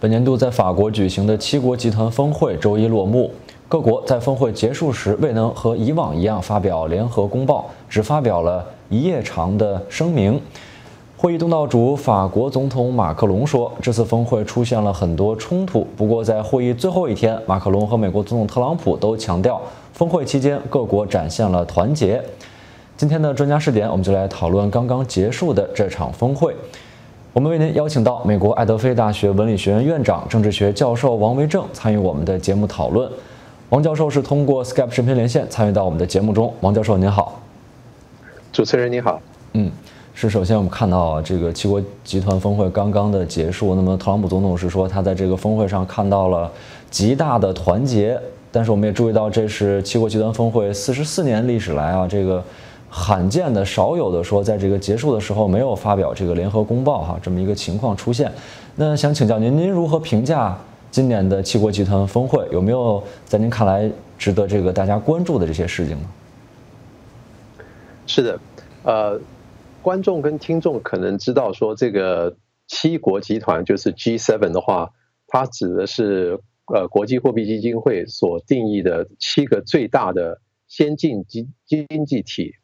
[0.00, 3.32] 本年度在法国举行的七国集团峰会周一落幕，
[3.66, 10.40] 各国在峰会结束时未能和以往一样发表联合公报，只发表了一页长的声明。
[11.16, 19.60] 会议东道主法国总统马克龙说，这次峰会出现了很多冲突，不过在会议最后一天，马克龙和美国总统特朗普都强调，
[19.92, 22.22] 峰会期间各国展现了团结。
[22.96, 26.54] 今天的专家视点，我们就来讨论刚刚结束的这场峰会。
[27.34, 33.08] 我们为您邀请到美国爱德菲大学文理学院院长、政治学教授王维正参与我们的节目讨论。
[33.68, 36.52] 王教授是通过 Skype 视频连线参与到我们的节目中。
[36.60, 37.38] 王教授您好，
[38.50, 39.20] 主持人你好。
[39.52, 39.70] 嗯，
[40.14, 43.74] 是首先我们看到啊，这个七国集团峰会刚刚的结束。
[43.74, 46.50] 那么特朗普总统是说他在这个峰会上看到了
[46.90, 48.18] 极大的团结，
[48.50, 52.42] 但是我们也注意到这是七国集团峰会四十四年历史来啊这个。
[52.90, 58.32] 罕见的、少有的说，在这个结束的时候没有发表这个联合公报哈，这么一个情况出现。
[58.74, 60.58] 那想请教您，您如何评价
[60.90, 62.48] 今年的七国集团峰会？
[62.50, 66.08] 有没有在您看来值得这个大家关注的这些事情呢？
[68.06, 68.40] 是的，
[68.84, 69.20] 呃，
[69.82, 72.34] 观众跟听众可能知道说，这个
[72.66, 74.92] 七国集团就是 G7 的话，
[75.26, 76.40] 它指的是
[76.72, 82.54] 呃国际货币基金会所定义的七个最大的先进经经济体。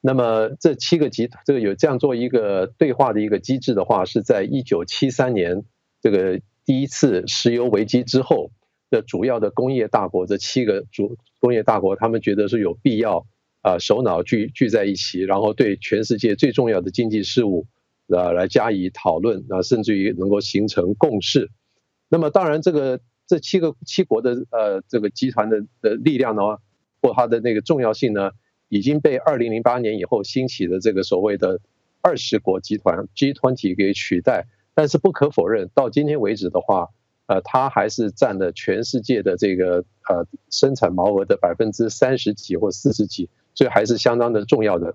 [0.00, 5.64] 那么这七个集，这个有这样做一个对话的一个机制的话，是在一九七三年
[6.00, 8.52] 这个第一次石油危机之后
[8.90, 13.26] 的主要的工业大国，这七个主工业大国，他们觉得是有必要
[13.62, 17.66] 啊，首脑聚聚在一起，然后对全世界最重要的经济事务
[18.06, 21.50] 啊来加以讨论，啊，甚至于能够形成共识。
[22.08, 26.42] 那么当然，这个这七个七国的呃这个集团的的力量呢，
[27.02, 28.30] 或它的那个重要性呢？
[28.68, 31.60] 已经被二零零八年以后兴起的这个所谓的
[32.00, 36.88] 二十国集团 G20 给取代，但是不可否认，到今天为止的话，
[37.26, 44.94] 呃，它还是占了全世界的这个呃生产毛额的百分之三十几或四十几，所以还是相当的重要的。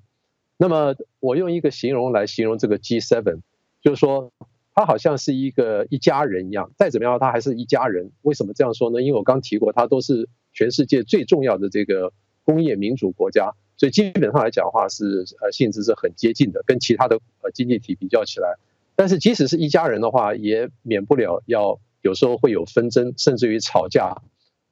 [0.58, 3.40] 那么我用一个形容来形容这个 G7，
[3.82, 4.32] 就是说
[4.76, 8.12] 它好像是一个一家人一样，再怎么样它还是一家人。
[8.22, 9.02] 为什么这样说呢？
[9.02, 12.14] 因为我刚提过，它都是全世界最重要的这个
[12.46, 13.54] 工业民主国家。
[13.76, 18.56] 所以基本上来讲的话，是呃性质是很接近的，跟其他的呃经济体比较起来。
[18.96, 24.22] 但是即使是一家人的话，也免不了要有时候会有纷争，甚至于吵架。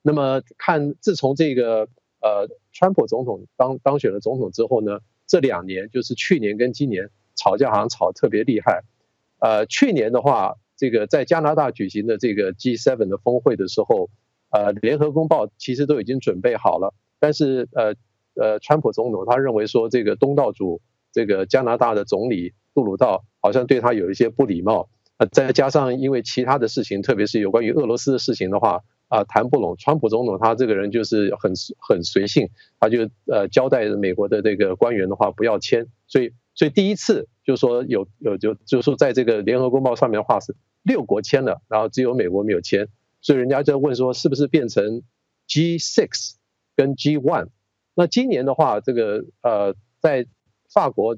[0.03, 1.88] 那么看自从这个
[2.22, 8.83] 呃川普总统当当选了总统之后呢，这两年就是去年跟今年吵架好像吵特别厉害。
[9.39, 14.09] 呃，去年的话，这个在加拿大举行的这个 G7 的峰会的时候，
[14.51, 17.95] 呃，联合公报其实都已经准备好了，但是呃。
[18.36, 20.81] 呃，川普总统他认为说，这个东道主
[21.12, 29.75] 这个加拿大的总理杜鲁道好像对他有一些不礼貌，呃，再加上因为其他的事情，特别是有关于俄罗斯的事情的话，啊，谈不拢。
[29.78, 32.50] 川普总统他这个人就是很很随性，
[32.80, 42.88] 他就呃交代美国的这个官员的话不要签，所以所以第一次就说有有就就说在这个联合公报上面的话是六国签了，然后只有美国没有签，
[43.22, 45.02] 所以人家就问说是不是变成
[45.48, 46.36] G six
[46.75, 47.50] 跟 G one
[47.94, 50.25] 那今年的话，这个呃，在
[50.74, 51.18] 法国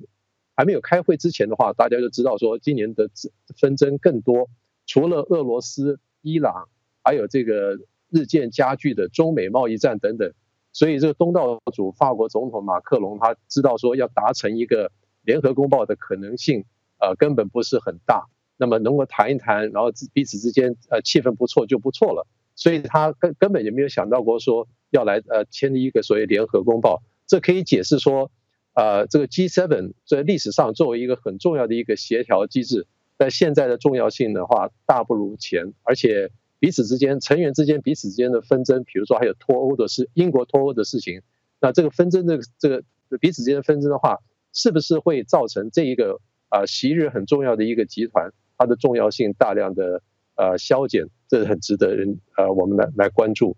[0.55, 3.09] 还没有开会之前的话，大家就知道说，今年的
[3.55, 4.49] 纷争更多，
[4.87, 6.67] 除了俄罗斯、伊朗，
[7.03, 7.77] 还有这个
[8.09, 10.33] 日渐加剧的中美贸易战等等。
[10.71, 14.91] 所以，这个东道主法国总统马克龙他知道说，要达成一个
[15.21, 16.65] 联合公报的可能性，
[16.97, 18.25] 呃，根本不是很大。
[18.57, 22.25] 那么，能够谈一谈，然后彼此之间呃气氛不错就不错了。
[22.55, 24.67] 所以他根根本就没有想到过说。
[24.93, 28.31] 要来呃签一个所谓联合公报，这可以解释说，
[28.75, 32.85] 呃，这个 G7 在历史上作为一个很重要的一个协调机制，
[33.17, 41.21] 在现在的重要性的话大不如前，而且彼此之间成员之间彼此之间的纷争，比如说还有脱欧的事，英国脱欧的事情，
[41.59, 42.83] 那这个纷争的这个
[43.19, 44.19] 彼此之间的纷争的话，
[44.53, 50.03] 是不是会造成这一个啊昔日很重要的一个集团它的重要性大量的
[50.35, 53.57] 呃消减，这是很值得人呃我们来来关注。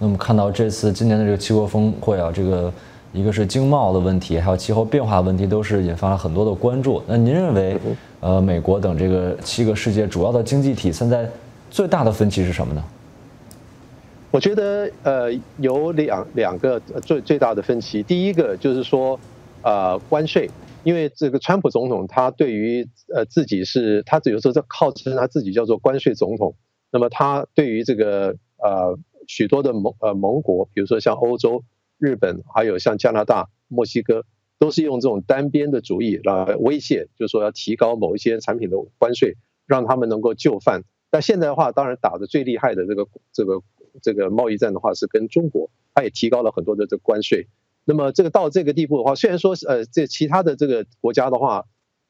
[0.00, 2.72] 那么看到这次今年的这个七国峰会啊，这个
[3.12, 7.02] 一个是经贸的问题，还有气候变化的问题，都是引发了很多的关注。
[7.08, 7.76] 那您认为，
[8.20, 11.28] 呃，美国等这个七个世界主要的经济体现在
[11.68, 12.84] 最大的分歧是什么呢？
[14.30, 18.00] 我觉得呃有两两个最最大的分歧。
[18.02, 19.18] 第一个就是说，
[19.62, 20.48] 呃，关税，
[20.84, 26.54] 因为这个川普总统他对于呃自己是他有时候在号称他自己叫做关税总统，
[26.92, 28.96] 那么他对于这个呃。
[29.28, 31.62] 许多的盟呃盟国，比如说像欧洲、
[31.98, 34.24] 日本，还有像加拿大、墨西哥，
[34.58, 39.36] 都是用这种单边的主义来威胁，就是说要提高某一些产品的关税，
[39.66, 40.82] 让他们能够就范。
[41.10, 43.62] 但现在的话，当然打的最厉害的这个这个
[44.02, 47.46] 这个贸易战的话是跟中国，它也提高了很多的这关税。
[47.84, 51.64] 那么这个到这个地步的话，虽然说呃这其他的这个国家的话，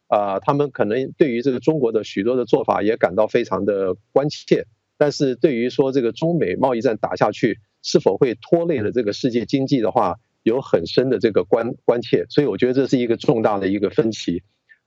[0.06, 4.66] 啊他们可能对于这个中国的许多的做法也感到非常的关切，
[4.98, 12.26] 但是对于说这个中美贸易战打下去是否会拖累了这个世界经济的话，有很深的这个关关切。
[12.28, 14.42] 所以我觉得这是一个重大的一个分歧。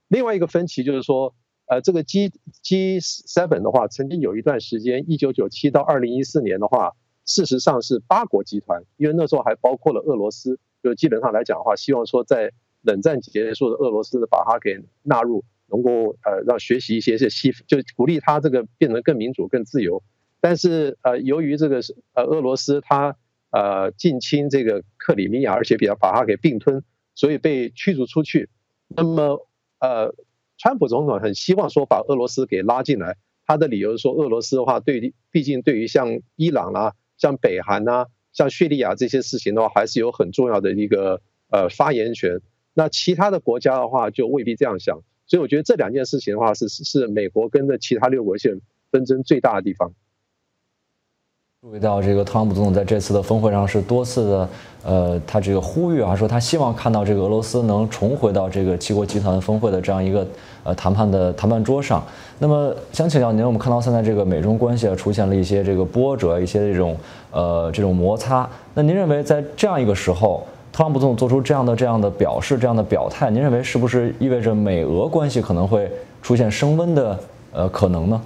[0.06, 1.34] 另外一个分歧就是说。
[1.66, 2.30] 呃，这个 G
[2.60, 6.92] G Seven 的话，曾经有一段时间，一九九七到二零一四年的话，
[7.24, 20.02] 事实上是八国集团，因为那时候还包括了俄罗斯，就基本上来讲的话，希望说在冷战结束的俄罗斯把它给纳入，能够呃让学习一些是西，就鼓励他这个变得更民主、更自由。
[20.40, 23.16] 但是呃，由于这个是呃俄罗斯它
[23.50, 26.84] 呃近侵这个克里米亚，而且比较把它给并吞，
[27.14, 28.48] 所以被驱逐出去。
[28.88, 29.48] 那么
[29.80, 30.14] 呃。
[30.58, 33.16] 川普总统很希望说把俄罗斯给拉进来，
[33.46, 41.20] 他的理由是说俄罗斯的话，对毕竟对于像伊朗啦、像北韩呐、像叙利亚这些事情的话，还是有很重要的一个
[41.50, 42.40] 呃发言权。
[42.74, 49.90] 那其他的国家的话就未必这样想，所以我觉得这两件事情的话是是是美国跟的其他六国线纷争最大的地方。
[51.62, 54.48] 注意到这个特朗普总统在这次的峰会上是多次的，
[54.84, 60.28] 呃，他这个呼吁啊，说他希望看到这个俄罗斯能重回到这个七国集团峰会的这样一个
[60.64, 62.04] 呃谈判的谈判桌上。
[62.38, 66.94] 那么想请教您，我们看到现在这个美中关系啊出现了一些这个波折，一些这种
[67.30, 68.46] 呃这种摩擦。
[68.74, 75.90] 那您认为在这样一个时候，特朗普总统做出这样的这样的表示、这样的表态，您认为是不是意味着美俄关系可能会
[76.22, 77.18] 出现升温的
[77.52, 78.22] 呃可能呢？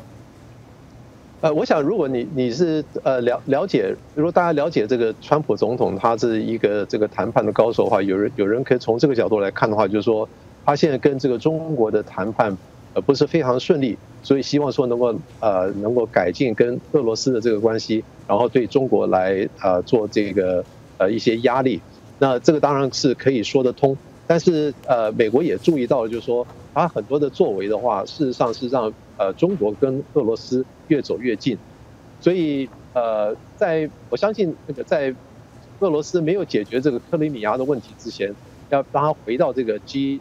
[1.40, 10.28] 呃，我想，如果你你是呃了了解，如果大家了解这个川普总统，他是一个这个谈判的高手的话，有人有人可以从这个角度来看的话，就是说
[10.64, 12.56] 他现在跟这个中国的谈判
[12.94, 20.64] 呃不是非常顺利，所以希望说能够呃能够改进跟俄罗斯的这个关系，然后对中国来呃做这个
[20.96, 21.80] 呃一些压力。
[22.18, 28.94] 那这个当然是可以说得通，但是呃美国也注意到了，就是说他很多的作为的话，事实上是让。
[29.18, 31.58] 呃，中国跟俄罗斯越走越近，
[32.20, 35.16] 所以呃，在我相信那个在
[35.78, 38.36] 俄罗斯没有解决这个克里米亚的问题之前，
[38.68, 40.20] 要让他回到这个 G7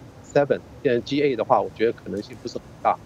[0.79, 2.97] 变成 GA 的话，我觉得可能性不是很大。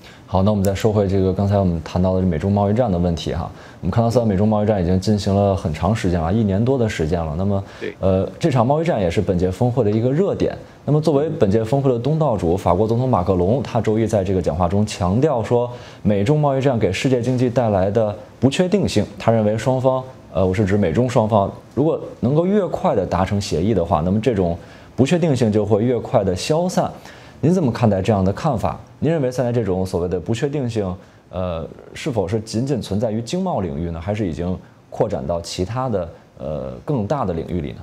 [0.00, 3.50] 嗯，好，那我们再说回这个刚才我们谈到的美中贸易战的问题哈。
[3.80, 7.34] 我们看到，虽然美中贸易战已经进行了很长时间了，一年多的时间了。
[7.36, 7.64] 那么，
[7.98, 10.56] 呃，这场贸易战也是本届峰会的一个热点。
[10.84, 15.70] 那么，作为本届峰会的东道主，法国总统马克龙他周一在这个讲话中强调说，
[16.02, 20.02] 美中贸易战给世界经济带来的不确定性，他认为双方，
[20.32, 24.56] 呃，我是指美中双方，如果能够越快的达成协议的话，那么这种
[24.94, 26.90] 不确定性就会越快的消散。
[27.40, 28.78] 您怎么看待这样的看法？
[29.02, 30.94] 您认为现在这种所谓的不确定性，
[31.30, 34.56] 呃，是否是仅仅存在于经贸领域呢，还是已经
[34.90, 37.82] 扩展到其他的呃更大的领域里呢？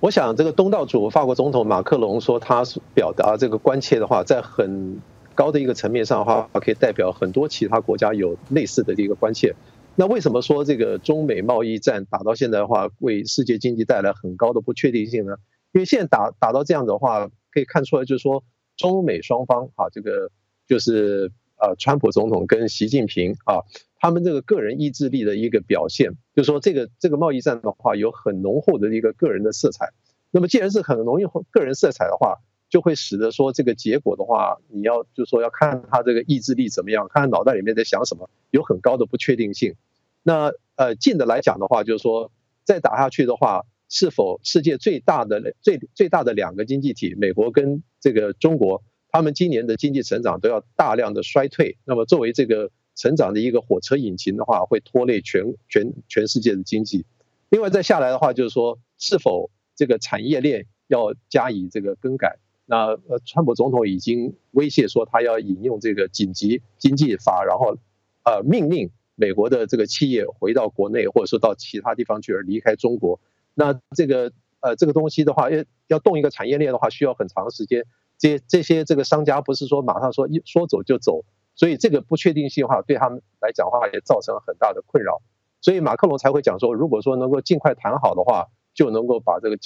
[0.00, 2.62] 我想，这个东道主法国总统马克龙说，他
[2.94, 4.98] 表达这个关切的话，在很
[5.34, 9.54] 高的一个层面上的话，可以代表很多其他国家有类似的一个关切。
[9.96, 15.34] 那为什么说这个中美贸易战打到现在的话，为世界经济带来很高的不确定性呢？
[15.72, 17.28] 因为现在打打到这样的话。
[17.50, 18.44] 可以看出来，就是说
[18.78, 20.30] 中美双方啊，这个
[20.66, 21.30] 就是
[21.60, 23.60] 呃，川普总统跟习近平啊，
[23.98, 29.92] 他们这个个人意志力的一个表现，就是说这个这个贸易战的话，有很浓厚的一个个人的色彩。
[30.30, 32.38] 那么既然是很浓厚个人色彩的话，
[32.70, 39.74] 就会使得说这个结果的话，你要就是说要看他这个意志力怎么样，看他脑袋里面在想什么，有很高的不确定性。
[40.22, 42.30] 那呃，近的来讲的话，就是说
[42.64, 43.66] 再打下去的话。
[43.90, 51.76] 是否世界最大的最最大的两个经济体，美国跟这个中国，他们今年的经济成长都要大量的衰退。
[51.84, 57.04] 那么作为这个成长的一个火车引擎的话，会拖累全全全世界的经济。
[57.50, 62.38] 另外再下来的话，就是说是否这个产业链要加以这个更改。
[62.66, 67.78] 那呃，川普总统已经威胁说，他要引用这个紧急经济法，然后
[68.24, 73.18] 呃命令美国的这个企业回到国内，或者说到其他地方去而离开中国。
[73.54, 77.84] 那这个呃，这个东西的话，要要动一个产业链的话，需要很长时间。
[78.18, 81.24] 这这些这个商家不是说马上说一说走就走，
[81.54, 85.22] 所以这个不确定性的话，对他们来讲的话，也造成了很大的困扰。
[85.60, 89.56] 所以马克龙才会讲说，如果说能够尽快谈好的话，就能够把这个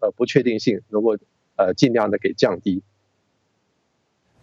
[0.00, 1.16] 呃不确定性能够
[1.56, 2.82] 呃尽量的给降低。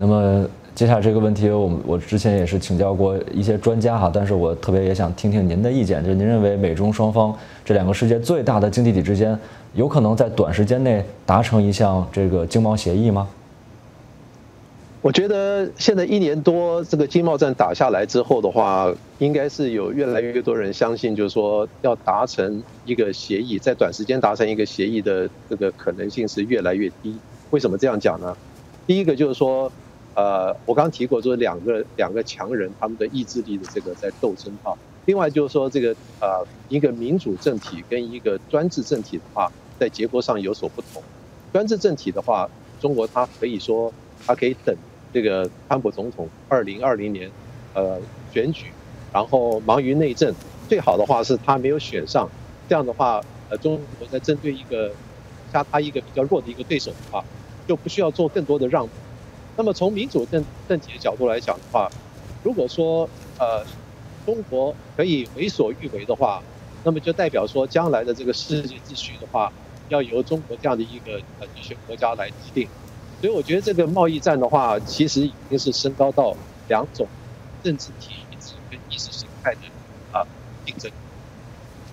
[0.02, 9.38] 那么接下来这个问题，我们我之前也是请教过一些专家哈，但是我特别也想听听您的意见，就是您认为美中双方这两个世界最大的经济体之间，
[9.74, 13.30] 有可能在短时间内达成一项这个经贸协议吗？
[15.02, 27.16] 我觉得现在一年多这个经贸战打下来之后的话，应该是有越来越多人相信，就是说要达成一个协议，在短时间达成一个协议的这个可能性是越来越低。
[27.52, 28.36] 为什么这样讲呢？
[28.86, 29.72] 第一个就是说，
[30.16, 34.74] 呃，我刚提过，就是两个两个强人他们的意志力的这个在斗争啊。
[35.06, 41.02] 另外就是说，这个呃，一个民主政体跟一个专制政体的话，在结果上有所不同。
[41.52, 43.92] 专制政体的话，中国它可以说
[44.26, 44.76] 它可以等。
[45.12, 47.32] 这个川普总统二零二零年，
[47.74, 48.00] 呃，
[48.32, 48.68] 选举，
[49.12, 50.32] 然后忙于内政，
[50.68, 52.30] 最好的话是他没有选上，
[52.68, 54.92] 这样的话，呃，中国在针对一个
[55.52, 57.26] 加他一个比较弱的一个对手的话，
[57.68, 58.92] 就不需要做更多的让步。
[59.58, 61.90] 那么从民主政政体的角度来讲的话，
[62.44, 63.66] 如果说呃
[64.30, 66.40] 中国可以为所欲为的话，
[66.84, 69.52] 那么就代表说将来的这个世界秩序的话，
[69.88, 72.68] 要由中国这样的一个呃一些国家来制定。
[73.20, 76.36] 所以我觉得这个贸易战的话，其实已经是升高到
[76.68, 77.08] 两种
[77.64, 79.62] 政治体制跟意识形态的
[80.12, 80.24] 啊
[80.64, 80.92] 竞争。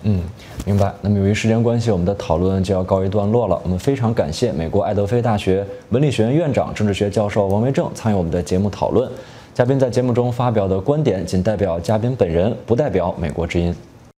[0.03, 0.21] 嗯，
[0.63, 0.93] 明白。
[1.01, 3.59] 那么由于时间关系，我们的讨论就要告一段落了。
[3.63, 9.11] 我们非常感谢美国爱德菲大学文理学院院长、政治学教授王维正参与我们的节目讨论。
[9.57, 13.75] 嘉宾在节目中发表的观点仅代表嘉宾本人，不代表美国之音。